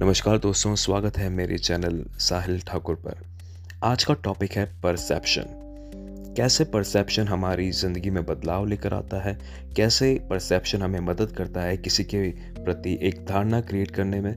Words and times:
नमस्कार 0.00 0.36
दोस्तों, 0.38 0.74
स्वागत 0.74 1.16
है 1.18 1.28
मेरे 1.28 1.56
चैनल 1.58 2.04
साहिल 2.18 2.60
ठाकुर 2.66 2.94
पर। 2.96 3.22
आज 3.84 4.04
का 4.04 4.14
टॉपिक 4.14 4.52
है 4.52 4.64
परसेप्शन 4.82 5.44
कैसे 6.36 6.64
परसेप्शन 6.64 7.28
हमारी 7.28 7.70
ज़िंदगी 7.70 8.10
में 8.10 8.24
बदलाव 8.26 8.66
लेकर 8.66 8.94
आता 8.94 9.20
है? 9.22 9.36
कैसे 9.76 10.12
परसेप्शन 10.30 10.82
हमें 10.82 10.98
मदद 11.00 11.32
करता 11.32 11.60
है 11.60 11.76
किसी 11.76 12.04
के 12.04 12.20
प्रति 12.64 12.98
एक 13.02 13.24
धारणा 13.26 13.60
क्रिएट 13.60 13.90
करने 13.90 14.20
में 14.20 14.34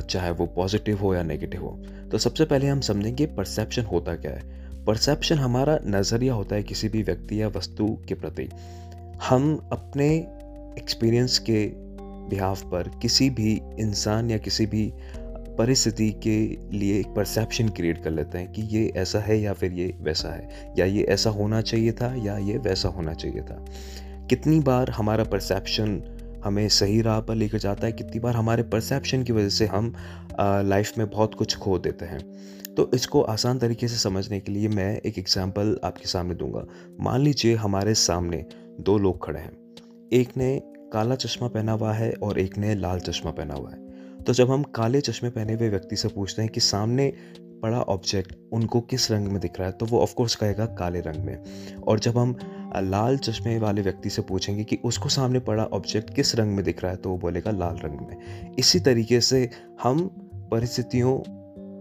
चाहे 0.00 0.30
वो 0.30 0.46
पॉजिटिव 0.46 0.98
हो 0.98 1.14
या 1.14 1.22
नेगेटिव 1.22 1.62
हो? 1.62 1.76
तो 2.10 2.18
सबसे 2.18 2.44
पहले 2.44 2.66
हम 2.66 2.80
समझेंगे 2.80 3.26
परसेप्शन 3.26 3.84
होता 3.84 4.14
क्या 4.14 4.32
है। 4.32 4.84
परसेप्शन 4.84 5.38
हमारा 5.38 5.78
नज़रिया 5.86 6.34
होता 6.34 6.56
है 6.56 6.62
किसी 6.62 6.88
भी 6.88 7.02
व्यक्ति 7.02 7.42
या 7.42 7.48
वस्तु 7.48 7.88
के 8.08 8.14
प्रति। 8.14 8.48
हम 9.28 9.54
अपने 9.72 10.08
एक्सपीरियंस 10.78 11.38
के 11.38 11.87
बिहाफ 12.28 12.62
पर 12.64 12.88
किसी 13.02 13.28
भी 13.30 13.52
इंसान 13.80 14.30
या 14.30 14.38
किसी 14.38 14.66
भी 14.66 14.90
परिस्थिति 15.58 16.10
के 16.22 16.38
लिए 16.72 16.98
एक 17.00 17.06
परसेप्शन 17.06 17.68
क्रिएट 17.68 18.02
कर 18.02 18.10
लेते 18.10 18.38
हैं 18.38 18.52
कि 18.52 18.62
ये 18.68 18.86
ऐसा 18.96 19.18
है 19.18 19.40
या 19.40 19.52
फिर 19.52 19.72
ये 19.72 19.92
वैसा 20.00 20.34
है। 20.34 20.74
या 20.78 20.86
ये 20.86 21.02
ऐसा 21.04 21.30
होना 21.30 21.60
चाहिए 21.62 21.92
था 21.92 22.14
या 22.16 22.36
ये 22.38 22.58
वैसा 22.58 22.88
होना 22.88 23.14
चाहिए 23.14 23.42
था। 23.42 23.64
कितनी 24.30 24.60
बार 24.60 24.90
हमारा 24.90 25.24
परसेप्शन 25.24 26.00
हमें 26.44 26.68
सही 26.68 27.00
राह 27.02 27.20
पर 27.20 27.34
लेकर 27.34 27.58
जाता 27.58 27.86
है, 27.86 27.92
कितनी 27.92 28.20
बार 28.20 28.36
हमारे 28.36 28.62
परसेप्शन 28.64 29.22
की 29.22 29.32
वजह 29.32 29.48
से 29.48 29.66
हम 29.66 29.92
लाइफ 30.40 30.98
में 30.98 31.08
बहुत 31.10 31.34
कुछ 31.34 31.56
खो 31.56 31.78
देते 31.78 32.04
हैं। 32.04 32.20
तो 32.74 32.90
इसको 32.94 33.22
आसान 33.22 33.58
तरीके 33.58 33.88
से 33.88 33.96
समझने 33.96 34.40
के 34.40 34.52
लिए 34.52 34.68
मैं 34.68 34.90
एक 34.96 35.18
एग्ज़ाम्पल 35.18 35.78
आपके 35.84 36.08
सामने 36.08 36.34
दूँगा। 36.34 36.64
मान 37.00 37.20
लीजिए 37.20 37.54
हमारे 37.56 37.94
सामने 37.96 38.44
दो 38.80 38.98
लोग 38.98 39.24
खड़े 39.24 39.40
हैं। 39.40 39.52
एक 40.12 40.36
ने 40.36 40.60
काला 40.92 41.14
चश्मा 41.14 41.48
पहना 41.48 41.72
हुआ 41.72 41.92
है 41.92 42.12
और 42.12 42.38
एक 42.38 42.56
ने 42.58 42.74
लाल 42.74 43.00
चश्मा 43.00 43.30
पहना 43.30 43.54
हुआ 43.54 43.70
है। 43.70 43.86
तो 44.24 44.32
जब 44.32 44.50
हम 44.50 44.62
काले 44.74 45.00
चश्मे 45.00 45.30
पहने 45.30 45.54
हुए 45.54 45.68
व्यक्ति 45.68 45.96
से 45.96 46.08
पूछते 46.08 46.42
हैं 46.42 46.50
कि 46.50 46.60
सामने 46.60 47.12
पड़ा 47.62 47.80
ऑब्जेक्ट 47.80 48.34
उनको 48.52 48.80
किस 48.80 49.10
रंग 49.10 49.28
में 49.28 49.40
दिख 49.40 49.58
रहा 49.58 49.68
है 49.68 49.72
तो 49.72 49.86
वो 49.86 50.00
ऑफकोर्स 50.00 50.34
कहेगा 50.34 50.66
काले 50.78 51.00
रंग 51.00 51.24
में। 51.24 51.78
और 51.78 51.98
जब 51.98 52.18
हम 52.18 52.36
लाल 52.76 53.16
चश्मे 53.16 53.58
वाले 53.58 53.82
व्यक्ति 53.82 54.10
से 54.10 54.22
पूछेंगे 54.22 54.64
कि 54.64 54.78
उसको 54.84 55.08
सामने 55.08 55.38
पड़ा 55.40 55.64
ऑब्जेक्ट 55.64 56.14
किस 56.14 56.34
रंग 56.34 56.54
में 56.54 56.64
दिख 56.64 56.82
रहा 56.82 56.92
है 56.92 56.98
तो 56.98 57.10
वो 57.10 57.16
बोलेगा 57.18 57.50
लाल 57.50 57.76
रंग 57.76 58.00
में। 58.00 58.54
इसी 58.58 58.80
तरीके 58.80 59.20
से 59.20 59.48
हम 59.82 60.06
परिस्थितियों 60.50 61.18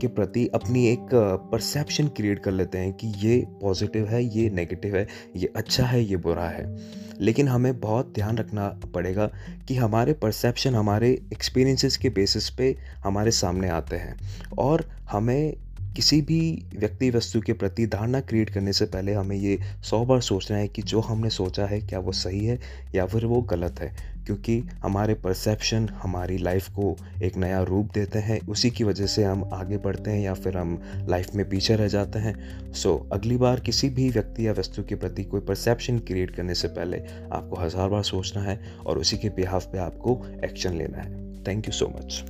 के 0.00 0.06
प्रति 0.06 0.46
अपनी 0.46 0.86
एक 0.86 1.08
परसेप्शन 1.52 2.08
क्रिएट 2.08 2.38
कर 2.38 2.50
लेते 2.50 2.78
हैं 2.78 2.92
कि 2.92 3.12
ये 3.16 3.46
पॉजिटिव 3.62 4.06
है, 4.06 4.24
ये 4.24 4.50
नेगेटिव 4.50 4.96
है, 4.96 5.06
ये 5.36 5.52
अच्छा 5.56 5.86
है, 5.86 6.02
ये 6.04 6.16
बुरा 6.16 6.48
है। 6.48 6.76
लेकिन 7.20 7.48
हमें 7.48 7.80
बहुत 7.80 8.12
ध्यान 8.14 8.38
रखना 8.38 8.68
पड़ेगा 8.94 9.30
कि 9.68 9.76
हमारे 9.76 10.12
परसेप्शन 10.12 10.74
हमारे 10.74 11.10
एक्सपीरियंसेस 11.32 11.96
के 11.96 12.08
बेसिस 12.08 12.50
पे 12.50 12.76
हमारे 13.04 13.30
सामने 13.30 13.68
आते 13.68 13.96
हैं 13.96 14.16
और 14.58 14.84
हमें 15.10 15.56
किसी 15.96 16.20
भी 16.22 16.40
व्यक्ति 16.76 17.10
वस्तु 17.10 17.40
के 17.40 17.52
प्रति 17.52 17.86
धारणा 17.86 18.20
क्रिएट 18.20 18.50
करने 18.50 18.72
से 18.72 18.84
पहले 18.86 19.12
हमें 19.12 19.36
ये 19.36 19.58
सौ 19.84 20.04
बार 20.04 20.20
सोचना 20.20 20.56
है 20.56 20.68
कि 20.68 20.82
जो 20.82 21.00
हमने 21.00 21.30
सोचा 21.30 21.66
है 21.66 21.80
क्या 21.80 21.98
वो 21.98 22.12
सही 22.12 22.44
है 22.46 22.58
या 22.94 23.06
फिर 23.06 23.24
वो 23.26 23.40
गलत 23.42 23.80
है। 23.80 24.16
क्योंकि 24.26 24.58
हमारे 24.82 25.14
परसेप्शन 25.14 25.88
हमारी 26.02 26.36
लाइफ 26.38 26.68
को 26.68 26.96
एक 27.22 27.36
नया 27.36 27.62
रूप 27.62 27.92
देते 27.94 28.18
हैं 28.18 28.40
उसी 28.48 28.70
की 28.70 28.84
वजह 28.84 29.06
से 29.06 29.24
हम 29.24 29.48
आगे 29.52 29.78
बढ़ते 29.78 30.10
हैं 30.10 30.20
या 30.20 30.34
फिर 30.34 30.56
हम 30.56 30.78
लाइफ 31.08 31.34
में 31.34 31.48
पीछे 31.48 31.76
रह 31.76 31.88
जाते 31.88 32.18
हैं। 32.18 32.72
सो 32.72 32.88
so, 32.88 33.12
अगली 33.12 33.36
बार 33.36 33.60
किसी 33.60 33.88
भी 33.88 34.10
व्यक्ति 34.10 34.46
या 34.46 34.52
वस्तु 34.52 34.82
के 34.82 34.94
प्रति 34.94 35.24
कोई 35.24 35.40
परसेप्शन 35.40 35.98
क्रिएट 35.98 36.30
करने 36.30 36.54
से 36.54 36.68
पहले 36.68 36.98
आपको 37.32 37.56
हज़ार 37.56 37.88
बार 37.88 38.02
सोचना 38.02 38.42
है 38.42 38.60
और 38.86 38.98
उसी 38.98 39.16
के 39.16 39.28
बिहाफ 39.28 39.72
पे 39.72 39.78
आपको 39.78 40.22
एक्शन 40.44 40.74
लेना 40.74 40.98
है। 40.98 41.44
Thank 41.44 41.66
you 41.66 41.72
so 41.72 41.92
much 41.98 42.24